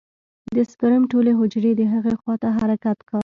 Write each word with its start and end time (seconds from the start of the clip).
د 0.55 0.57
سپرم 0.71 1.03
ټولې 1.11 1.31
حجرې 1.39 1.71
د 1.75 1.81
هغې 1.93 2.13
خوا 2.19 2.35
ته 2.41 2.49
حرکت 2.57 2.97
کا. 3.09 3.19